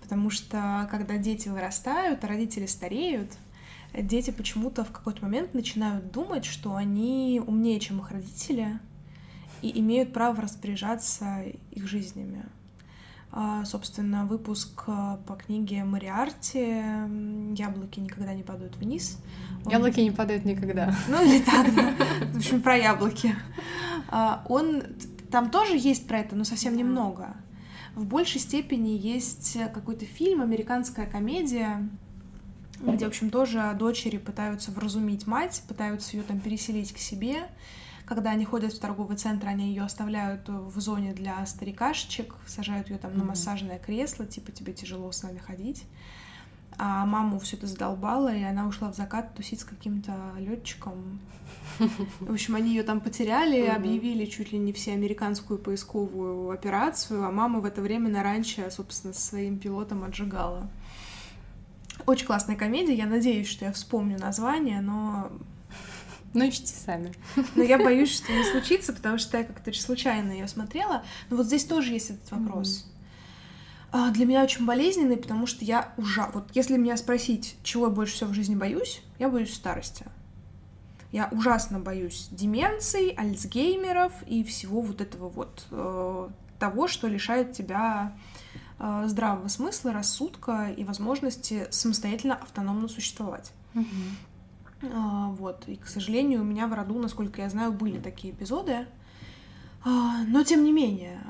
[0.00, 3.32] Потому что когда дети вырастают, а родители стареют,
[3.92, 8.78] дети почему-то в какой-то момент начинают думать, что они умнее, чем их родители,
[9.62, 12.44] и имеют право распоряжаться их жизнями.
[13.34, 16.82] А, собственно, выпуск а, по книге Мариарти
[17.56, 19.18] «Яблоки никогда не падают вниз».
[19.64, 19.72] Он...
[19.72, 20.94] Яблоки не падают никогда.
[21.08, 21.94] Ну или так, да.
[22.32, 23.34] В общем, про яблоки.
[24.08, 24.82] А, он...
[25.32, 27.34] Там тоже есть про это, но совсем немного.
[27.94, 31.88] В большей степени есть какой-то фильм, американская комедия,
[32.80, 37.48] где, в общем, тоже дочери пытаются вразумить мать, пытаются ее там переселить к себе,
[38.04, 42.98] когда они ходят в торговый центр, они ее оставляют в зоне для старикашечек, сажают ее
[42.98, 43.18] там mm-hmm.
[43.18, 45.84] на массажное кресло, типа тебе тяжело с нами ходить.
[46.78, 51.20] А маму все это задолбало, и она ушла в закат тусить с каким-то летчиком.
[52.20, 57.30] В общем, они ее там потеряли, объявили чуть ли не все американскую поисковую операцию, а
[57.30, 60.68] мама в это время на ранчо, собственно, со своим пилотом отжигала.
[62.06, 65.30] Очень классная комедия, я надеюсь, что я вспомню название, но
[66.34, 67.12] ну, ищите сами.
[67.54, 71.04] Но я боюсь, что не случится, потому что я как-то случайно ее смотрела.
[71.30, 72.84] Но вот здесь тоже есть этот вопрос.
[72.84, 72.91] Mm-hmm.
[73.92, 76.30] Для меня очень болезненный, потому что я ужа...
[76.32, 80.06] Вот если меня спросить, чего я больше всего в жизни боюсь, я боюсь старости.
[81.12, 86.28] Я ужасно боюсь деменций, альцгеймеров и всего вот этого вот э,
[86.58, 88.16] того, что лишает тебя
[88.78, 93.52] э, здравого смысла, рассудка и возможности самостоятельно автономно существовать.
[93.74, 94.92] Mm-hmm.
[94.94, 95.64] А, вот.
[95.68, 98.86] И, к сожалению, у меня в роду, насколько я знаю, были такие эпизоды.
[99.84, 101.20] А, но тем не менее.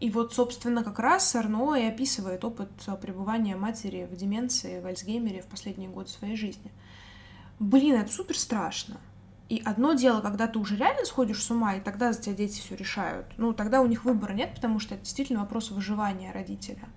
[0.00, 5.42] И вот, собственно, как раз Арно и описывает опыт пребывания матери в деменции, в Альцгеймере
[5.42, 6.72] в последние годы своей жизни.
[7.58, 8.96] Блин, это супер страшно.
[9.50, 12.60] И одно дело, когда ты уже реально сходишь с ума, и тогда за тебя дети
[12.60, 13.26] все решают.
[13.36, 16.88] Ну, тогда у них выбора нет, потому что это действительно вопрос выживания родителя.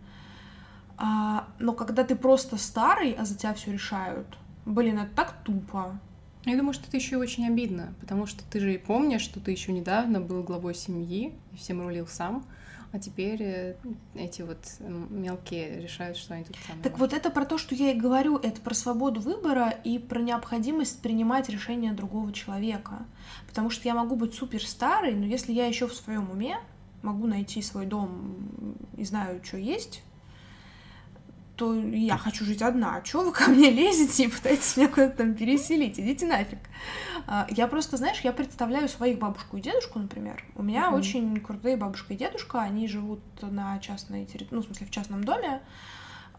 [0.98, 6.00] А, но когда ты просто старый, а за тебя все решают, Блин, это так тупо.
[6.46, 9.52] Я думаю, что это еще очень обидно, потому что ты же и помнишь, что ты
[9.52, 12.46] еще недавно был главой семьи и всем рулил сам,
[12.93, 13.75] а теперь э,
[14.13, 16.84] эти вот мелкие решают, что они тут самые.
[16.84, 20.21] Так вот это про то, что я и говорю, это про свободу выбора и про
[20.21, 23.08] необходимость принимать решение другого человека.
[23.47, 26.60] Потому что я могу быть супер старой, но если я еще в своем уме
[27.01, 28.38] могу найти свой дом
[28.95, 30.03] и знаю, что есть,
[31.56, 32.96] то я хочу жить одна.
[32.96, 36.00] А чё вы ко мне лезете и пытаетесь меня куда-то там переселить?
[36.00, 36.60] Идите нафиг.
[37.28, 40.44] А, я просто, знаешь, я представляю своих бабушку и дедушку, например.
[40.56, 40.98] У меня mm-hmm.
[40.98, 45.24] очень крутые бабушка и дедушка, они живут на частной территории, ну, в смысле, в частном
[45.24, 45.62] доме.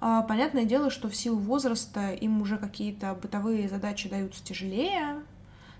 [0.00, 5.22] А, понятное дело, что в силу возраста им уже какие-то бытовые задачи даются тяжелее,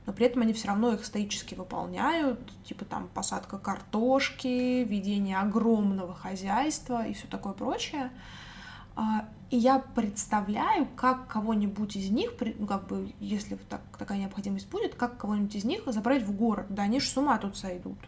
[0.07, 6.15] но при этом они все равно их стоически выполняют, типа там посадка картошки, ведение огромного
[6.15, 8.11] хозяйства и все такое прочее.
[8.97, 14.69] А, и я представляю, как кого-нибудь из них, ну, как бы, если так, такая необходимость
[14.69, 16.67] будет, как кого-нибудь из них забрать в город.
[16.71, 17.99] Да они же с ума тут сойдут.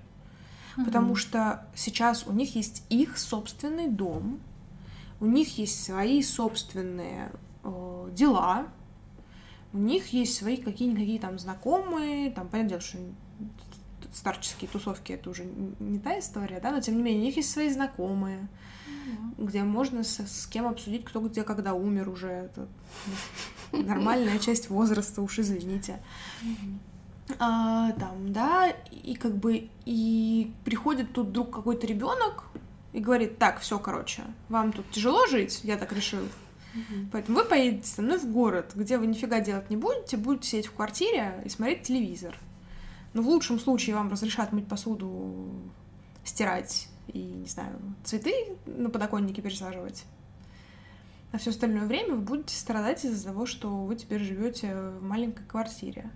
[0.77, 0.85] Mm-hmm.
[0.85, 4.41] Потому что сейчас у них есть их собственный дом,
[5.21, 7.31] у них есть свои собственные
[7.63, 8.67] э, дела,
[9.73, 12.99] у них есть свои какие-никакие там знакомые, там, понятное дело, что
[14.13, 15.45] старческие тусовки это уже
[15.79, 18.49] не та история, да, но тем не менее у них есть свои знакомые,
[19.39, 22.29] где можно с, с кем обсудить, кто где когда умер уже.
[22.29, 22.69] Это
[23.73, 26.01] нормальная часть возраста, уж извините.
[27.39, 32.45] А, там, да, и как бы и приходит тут вдруг какой-то ребенок
[32.93, 36.23] и говорит, так, все, короче, вам тут тяжело жить, я так решил.
[37.11, 40.67] Поэтому вы поедете со мной в город, где вы нифига делать не будете, будете сидеть
[40.67, 42.39] в квартире и смотреть телевизор.
[43.15, 45.49] Но в лучшем случае вам разрешат мыть посуду,
[46.23, 48.33] стирать и, не знаю, цветы
[48.67, 50.05] на подоконнике пересаживать.
[51.33, 55.45] А все остальное время вы будете страдать из-за того, что вы теперь живете в маленькой
[55.45, 56.11] квартире.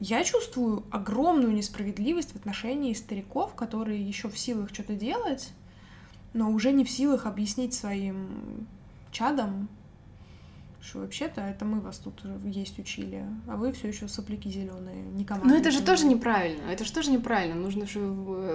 [0.00, 5.52] Я чувствую огромную несправедливость в отношении стариков, которые еще в силах что-то делать,
[6.32, 8.66] но уже не в силах объяснить своим
[9.12, 9.68] чадам,
[10.84, 15.24] что вообще-то это мы вас тут есть учили, а вы все еще сопляки зеленые, не
[15.24, 15.48] команда.
[15.48, 17.54] Но это же тоже неправильно, это же тоже неправильно.
[17.54, 18.00] Нужно же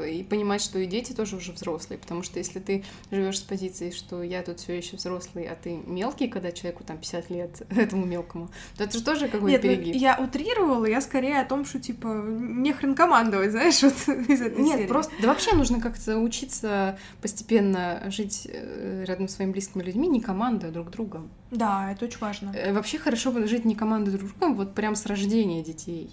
[0.09, 3.89] и понимать, что и дети тоже уже взрослые, потому что если ты живешь с позиции,
[3.89, 8.05] что я тут все еще взрослый, а ты мелкий, когда человеку там 50 лет, этому
[8.05, 9.95] мелкому, то это же тоже какой-то ну, перегиб.
[9.95, 13.93] я утрировала, я скорее о том, что типа не хрен командовать, знаешь, вот
[14.29, 14.87] из этой Нет, серии.
[14.87, 20.21] просто да вообще нужно как-то учиться постепенно жить э, рядом с своими близкими людьми, не
[20.21, 21.29] командуя друг другом.
[21.51, 22.51] Да, это очень важно.
[22.55, 26.11] Э, вообще хорошо жить не командой друг другом, вот прям с рождения детей.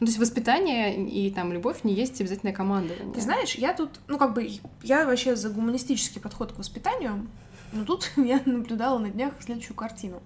[0.00, 2.94] Ну, то есть воспитание и там любовь не есть обязательно команда.
[3.14, 4.48] Ты знаешь, я тут, ну, как бы,
[4.82, 7.26] я вообще за гуманистический подход к воспитанию,
[7.72, 10.22] но тут я наблюдала на днях следующую картину.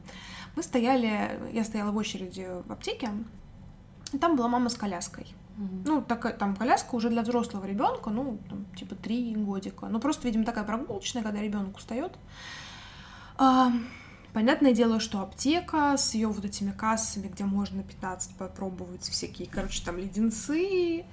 [0.57, 3.11] Мы стояли, я стояла в очереди в аптеке,
[4.12, 5.26] и там была мама с коляской.
[5.59, 5.83] Mm-hmm.
[5.87, 9.87] Ну, такая там коляска уже для взрослого ребенка, ну, там, типа три годика.
[9.87, 12.12] Ну, просто, видимо, такая прогулочная, когда ребенок устает.
[13.37, 13.72] А,
[14.39, 19.82] понятное дело, что аптека с ее вот этими кассами, где можно 15 попробовать всякие, короче,
[19.84, 21.05] там леденцы.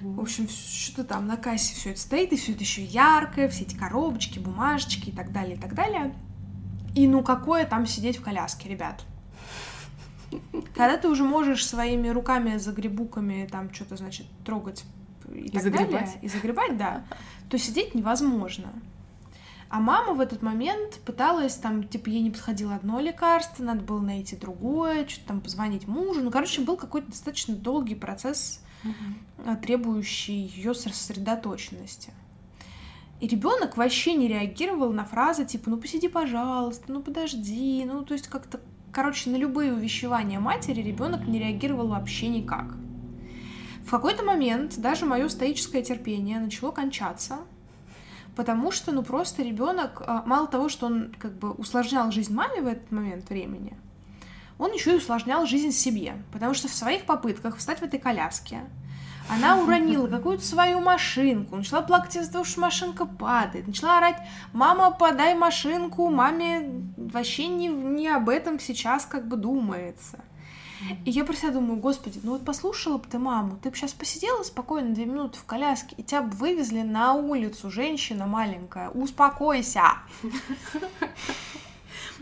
[0.00, 3.62] В общем, что-то там на кассе все это стоит, и все это еще яркое, все
[3.62, 6.12] эти коробочки, бумажечки и так далее, и так далее.
[6.96, 9.04] И ну какое там сидеть в коляске, ребят?
[10.74, 14.84] Когда ты уже можешь своими руками загребуками там что-то, значит, трогать
[15.32, 15.90] и, и так загребать.
[15.92, 17.04] далее, и загребать, да,
[17.48, 18.72] то сидеть невозможно.
[19.72, 24.00] А мама в этот момент пыталась, там, типа, ей не подходило одно лекарство, надо было
[24.00, 26.20] найти другое, что-то там позвонить мужу.
[26.20, 29.56] Ну, короче, был какой-то достаточно долгий процесс, угу.
[29.62, 32.12] требующий ее сосредоточенности.
[33.20, 38.12] И ребенок вообще не реагировал на фразы типа «ну посиди, пожалуйста», «ну подожди», ну то
[38.12, 38.60] есть как-то,
[38.92, 42.74] короче, на любые увещевания матери ребенок не реагировал вообще никак.
[43.86, 47.38] В какой-то момент даже мое стоическое терпение начало кончаться,
[48.36, 52.62] потому что, ну, просто ребенок, а, мало того, что он как бы усложнял жизнь маме
[52.62, 53.76] в этот момент времени,
[54.58, 58.60] он еще и усложнял жизнь себе, потому что в своих попытках встать в этой коляске,
[59.28, 64.18] она уронила какую-то свою машинку, начала плакать из-за того, что машинка падает, начала орать,
[64.52, 70.20] мама, подай машинку, маме вообще не, не об этом сейчас как бы думается.
[71.04, 73.92] И я про себя думаю, господи, ну вот послушала бы ты маму, ты бы сейчас
[73.92, 79.82] посидела спокойно две минуты в коляске, и тебя бы вывезли на улицу, женщина маленькая, успокойся.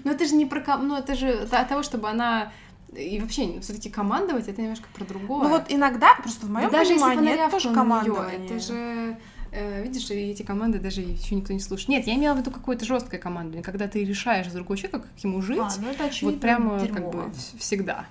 [0.03, 0.79] Ну это же не про...
[0.79, 2.53] Ну это же от того, чтобы она
[2.97, 5.45] и вообще, все-таки командовать это немножко про другое.
[5.45, 8.47] Ну вот иногда, просто в моем даже понимании, это тоже командование.
[8.47, 9.17] это же
[9.53, 11.89] э, видишь, эти команды даже еще никто не слушает.
[11.89, 15.25] Нет, я имела в виду какое-то жесткое командование, когда ты решаешь за другого человека, как
[15.25, 15.61] ему жить.
[15.61, 16.95] А, ну это очевидно, вот прямо дерьмово.
[16.95, 18.07] как бы всегда.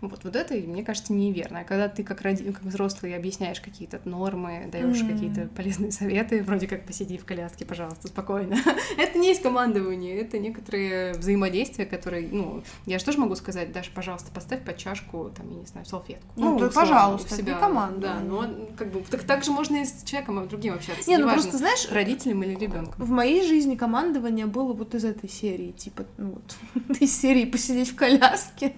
[0.00, 1.60] Вот, вот это, мне кажется, неверно.
[1.60, 2.44] А когда ты как, роди...
[2.52, 5.12] как взрослый объясняешь какие-то нормы, даешь mm-hmm.
[5.12, 8.56] какие-то полезные советы, вроде как посиди в коляске, пожалуйста, спокойно.
[8.98, 13.90] это не есть командование, это некоторые взаимодействия, которые, ну, я же тоже могу сказать, Даша,
[13.92, 16.28] пожалуйста, поставь под чашку, там, я не знаю, салфетку.
[16.36, 17.54] Ну, ну пожалуйста, себя.
[17.54, 18.00] не команда.
[18.00, 18.44] Да, но
[18.76, 21.10] как бы так, так же можно и с человеком другим общаться.
[21.10, 23.04] Не, ну просто, знаешь, родителем или ребенком.
[23.04, 27.90] В моей жизни командование было вот из этой серии, типа, ну вот, из серии посидеть
[27.90, 28.74] в коляске.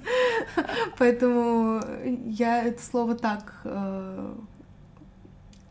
[1.11, 1.83] Поэтому
[2.25, 4.35] я это слово так э,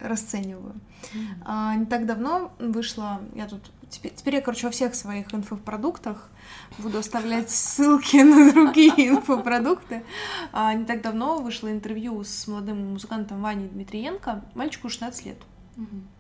[0.02, 0.74] расцениваю.
[0.74, 1.44] Mm-hmm.
[1.46, 6.30] А, не так давно вышла, я тут теперь, теперь я, короче, во всех своих инфопродуктах
[6.78, 10.04] буду оставлять ссылки на другие инфопродукты.
[10.52, 15.38] А, не так давно вышло интервью с молодым музыкантом Ваней Дмитриенко, мальчику 16 лет.
[15.78, 16.19] Mm-hmm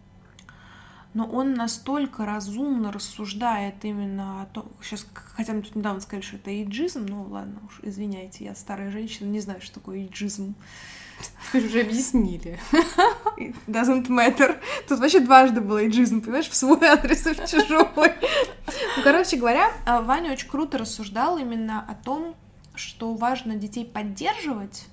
[1.13, 6.35] но он настолько разумно рассуждает именно о том, сейчас, хотя мы тут недавно сказали, что
[6.37, 10.55] это иджизм, ну ладно уж, извиняйте, я старая женщина, не знаю, что такое иджизм.
[11.47, 12.59] Теперь уже объяснили.
[13.37, 14.57] It doesn't matter.
[14.87, 18.13] Тут вообще дважды был иджизм, понимаешь, в свой адрес и в чужой.
[18.95, 22.35] Ну, короче говоря, а, Ваня очень круто рассуждал именно о том,
[22.75, 24.87] что важно детей поддерживать,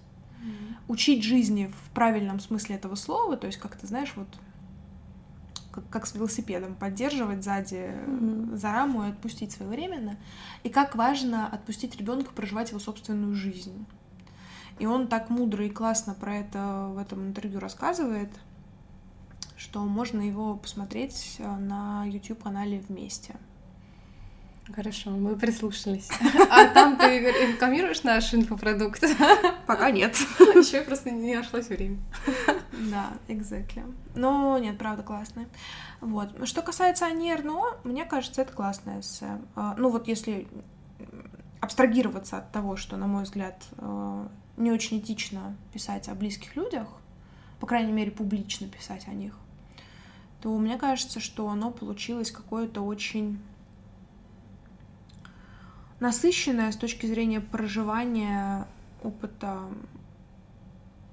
[0.89, 4.29] учить жизни в правильном смысле этого слова, то есть, как ты знаешь, вот
[5.77, 8.57] как, как с велосипедом, поддерживать сзади mm-hmm.
[8.57, 10.17] за раму и отпустить своевременно.
[10.63, 13.87] И как важно отпустить ребенка проживать его собственную жизнь.
[14.79, 18.31] И он так мудро и классно про это в этом интервью рассказывает,
[19.57, 23.37] что можно его посмотреть э, на YouTube-канале вместе.
[24.75, 26.09] Хорошо, мы прислушались.
[26.51, 29.05] А там ты рекламируешь наш инфопродукт?
[29.67, 30.17] Пока нет.
[30.39, 32.01] Еще просто не нашлось времени.
[32.73, 33.85] Да, exactly.
[34.15, 35.49] Но нет, правда классная.
[36.01, 36.49] Вот.
[36.49, 39.39] Что касается Ани Эрно, мне кажется, это классное эссе.
[39.55, 40.49] А, ну вот если
[41.61, 46.89] абстрагироваться от того, что, на мой взгляд, э, не очень этично писать о близких людях,
[47.61, 49.35] по крайней мере, публично писать о них,
[50.43, 53.41] то мне кажется, что оно получилось какое-то очень
[56.01, 58.67] насыщенное с точки зрения проживания
[59.03, 59.61] опыта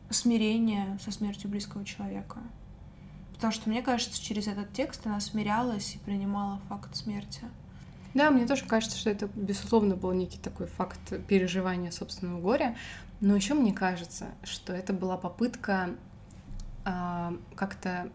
[0.10, 2.40] смирения со смертью близкого человека.
[3.34, 7.42] Потому что, мне кажется, через этот текст она смирялась и принимала факт смерти.
[8.14, 12.76] Да, мне тоже кажется, что это, безусловно, был некий такой факт переживания собственного горя.
[13.22, 15.90] Но еще мне кажется, что это была попытка
[16.86, 18.10] э, как-то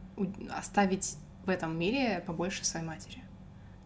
[0.56, 3.22] оставить в этом мире побольше своей матери.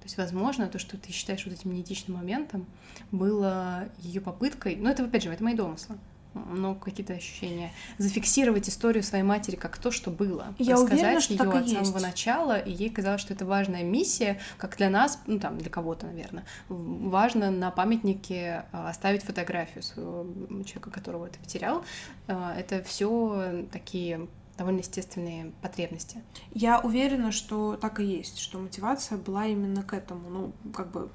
[0.02, 2.66] То есть, возможно, то, что ты считаешь вот этим неэтичным моментом,
[3.12, 5.96] было ее попыткой, ну это, опять же, это мои домыслы,
[6.34, 7.70] но какие-то ощущения.
[7.98, 10.54] Зафиксировать историю своей матери как то, что было.
[10.58, 12.06] Я уверена, что ее так и от самого есть.
[12.06, 16.06] начала, и ей казалось, что это важная миссия, как для нас, ну там, для кого-то,
[16.06, 20.24] наверное, важно на памятнике а, оставить фотографию своего
[20.64, 21.84] человека, которого ты потерял.
[22.26, 24.26] А, Это все такие
[24.62, 26.22] довольно естественные потребности.
[26.52, 30.30] Я уверена, что так и есть, что мотивация была именно к этому.
[30.30, 31.10] Ну, как бы,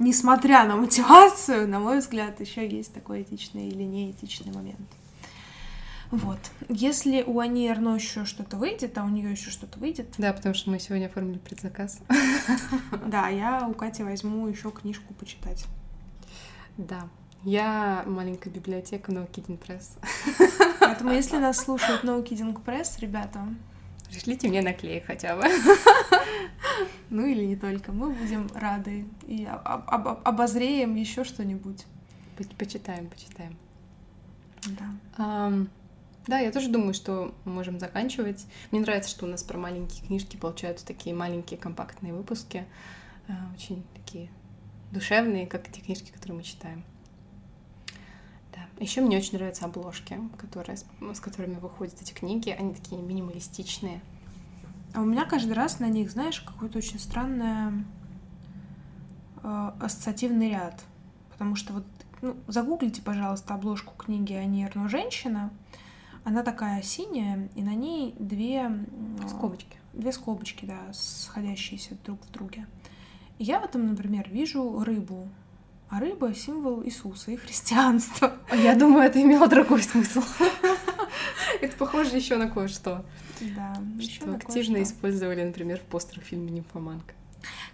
[0.00, 4.80] несмотря на мотивацию, на мой взгляд, еще есть такой этичный или неэтичный момент.
[6.10, 6.40] Вот.
[6.68, 10.54] Если у Ани Арно еще что-то выйдет, а у нее еще что-то выйдет, Да, потому
[10.54, 12.00] что мы сегодня оформили предзаказ.
[13.06, 15.64] да, я у Кати возьму еще книжку почитать.
[16.76, 17.08] Да.
[17.44, 19.98] Я маленькая библиотека No Kidding Press.
[20.80, 23.46] Поэтому, если нас слушает No Kidding Press, ребята,
[24.08, 25.42] Пришлите мне наклеек хотя бы.
[27.10, 31.86] ну или не только, мы будем рады и об- об- обозреем еще что-нибудь.
[32.36, 33.56] По- Почитаем, почитаем.
[34.66, 34.84] Да.
[35.16, 35.68] Ам,
[36.26, 38.46] Да, я тоже думаю, что мы можем заканчивать.
[38.70, 42.66] Мне нравится, что у нас про маленькие книжки получаются такие маленькие компактные выпуски,
[43.28, 44.28] а, очень такие
[44.92, 46.84] душевные, как те книжки, которые мы читаем.
[48.76, 48.84] Да.
[48.84, 52.50] Еще мне очень нравятся обложки, которые, с которыми выходят эти книги.
[52.50, 54.00] Они такие минималистичные.
[54.94, 57.84] А у меня каждый раз на них, знаешь, какой-то очень странный
[59.42, 60.84] э, ассоциативный ряд.
[61.30, 61.84] Потому что вот,
[62.20, 64.88] ну, загуглите, пожалуйста, обложку книги «Ани Эрно.
[64.88, 65.50] Женщина».
[66.24, 68.58] Она такая синяя, и на ней две...
[68.60, 68.86] м,
[69.28, 69.76] Скобочки.
[69.92, 72.66] Две скобочки, да, сходящиеся друг в друге.
[73.38, 75.28] И я в этом, например, вижу рыбу.
[75.92, 78.32] А рыба— символ Иисуса и христианства.
[78.48, 80.22] А Я думаю, это имело другой смысл.
[81.60, 83.04] Это похоже еще на кое-что.
[83.54, 87.12] Да, Что активно использовали, например, в постерах фильма «Нимфоманка».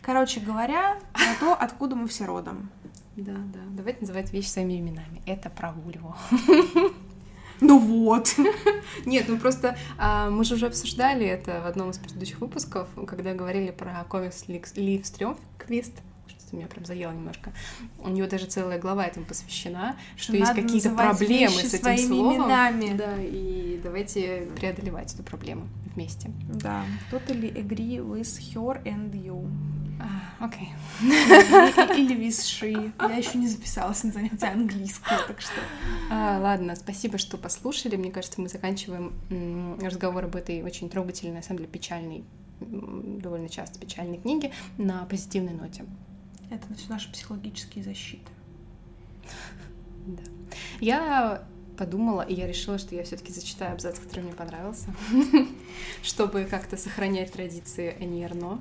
[0.03, 2.71] Короче говоря, про то, откуда мы все родом.
[3.15, 3.61] Да, да.
[3.71, 5.23] Давайте называть вещи своими именами.
[5.25, 6.17] Это про Вульву.
[7.61, 8.37] Ну вот.
[9.05, 13.35] Нет, ну просто а, мы же уже обсуждали это в одном из предыдущих выпусков, когда
[13.35, 15.93] говорили про комикс Лив Стрёмквист.
[16.49, 17.53] Что-то меня прям заело немножко.
[17.99, 21.83] У него даже целая глава этому посвящена, что, есть надо какие-то проблемы вещи с этим
[21.83, 22.37] своими словом.
[22.37, 22.97] именами.
[22.97, 26.31] Да, и давайте преодолевать эту проблему вместе.
[26.49, 29.51] Да, totally agree with her and you.
[30.01, 30.69] А, Окей.
[31.03, 32.93] Или, или with she.
[33.01, 35.61] Я еще не записалась на занятия английского, так что...
[36.11, 37.97] А, ладно, спасибо, что послушали.
[37.97, 39.13] Мне кажется, мы заканчиваем
[39.83, 42.25] разговор об этой очень трогательной, на самом деле печальной,
[42.61, 45.85] довольно часто печальной книге на позитивной ноте.
[46.51, 48.31] Это все наши психологические защиты.
[50.07, 50.23] Да.
[50.81, 51.47] Я
[51.77, 54.93] подумала, и я решила, что я все-таки зачитаю абзац, который мне понравился,
[56.03, 58.61] чтобы как-то сохранять традиции Ани Эрно.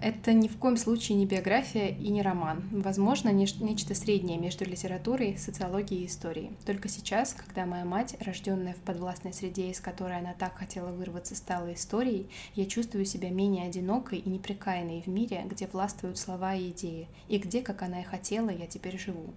[0.00, 2.62] Это ни в коем случае не биография и не роман.
[2.70, 6.50] Возможно, нечто среднее между литературой, социологией и историей.
[6.66, 11.34] Только сейчас, когда моя мать, рожденная в подвластной среде, из которой она так хотела вырваться,
[11.34, 16.70] стала историей, я чувствую себя менее одинокой и непрекаянной в мире, где властвуют слова и
[16.70, 19.32] идеи, и где, как она и хотела, я теперь живу.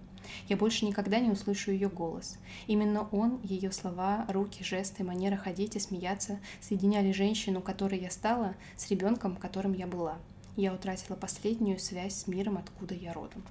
[0.48, 2.38] Я больше никогда не услышу ее голос.
[2.66, 8.54] Именно он, ее слова, руки, жесты, манера ходить и смеяться соединяли женщину, которой я стала,
[8.76, 10.18] с ребенком, которым я была.
[10.56, 13.42] Я утратила последнюю связь с миром, откуда я родом.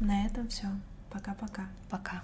[0.00, 0.68] На этом все.
[1.10, 1.68] Пока-пока.
[1.90, 2.22] Пока.